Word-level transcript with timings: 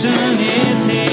solution 0.00 0.40
is 0.40 0.86
here. 0.86 1.09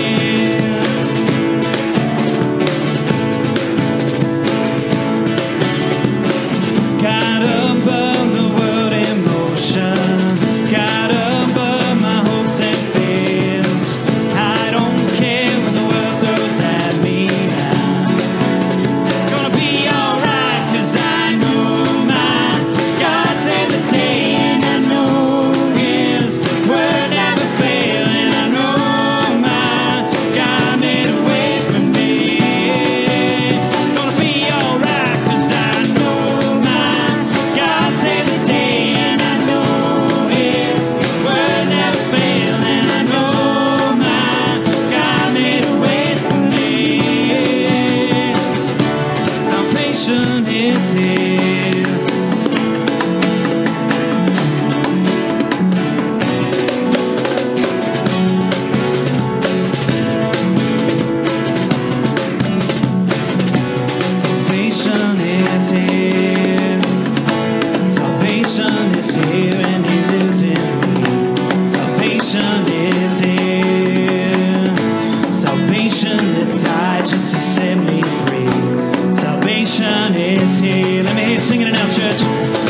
is 80.48 80.60
here. 80.60 81.04
Let 81.04 81.16
me 81.16 81.24
hear 81.24 81.32
you 81.34 81.40
singing 81.40 81.68
it 81.68 81.74
now, 81.74 81.90
church. 81.90 82.20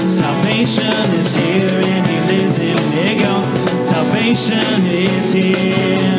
Salvation 0.09 0.91
is 1.13 1.35
here 1.35 1.81
and 1.93 2.07
he 2.07 2.17
lives 2.31 2.59
in 2.59 2.75
me. 2.91 3.83
Salvation 3.83 4.85
is 4.85 5.33
here. 5.33 6.16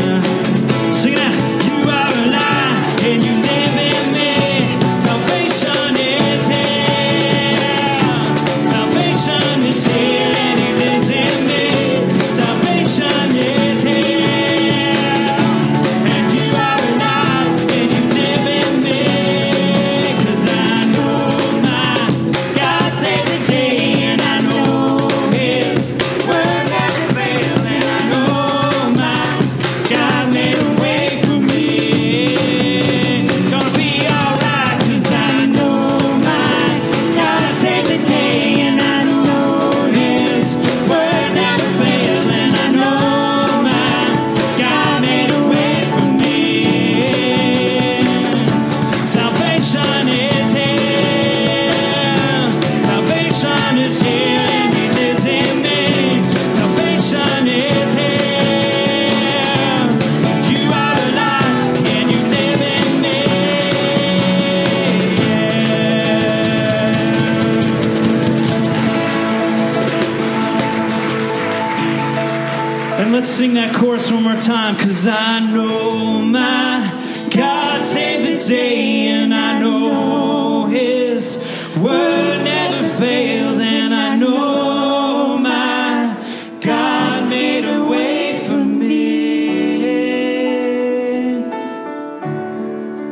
Let's 73.18 73.30
sing 73.30 73.54
that 73.54 73.74
chorus 73.74 74.12
one 74.12 74.22
more 74.22 74.38
time. 74.38 74.76
Cause 74.76 75.04
I 75.08 75.40
know 75.40 76.20
my 76.22 77.26
God 77.34 77.82
saved 77.82 78.28
the 78.28 78.38
day, 78.48 79.08
and 79.08 79.34
I 79.34 79.58
know 79.58 80.66
His 80.66 81.36
word 81.78 82.44
never 82.44 82.84
fails, 82.88 83.58
and 83.58 83.92
I 83.92 84.14
know 84.14 85.36
my 85.36 86.16
God 86.60 87.28
made 87.28 87.64
a 87.64 87.84
way 87.86 88.38
for 88.46 88.64
me. 88.64 88.86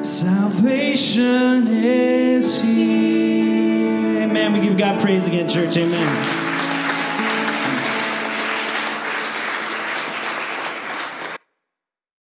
Salvation 0.05 1.67
is 1.67 2.63
here. 2.63 4.23
Amen. 4.23 4.53
We 4.53 4.61
give 4.61 4.77
God 4.77 5.01
praise 5.01 5.27
again, 5.27 5.49
church. 5.49 5.77
Amen. 5.77 6.46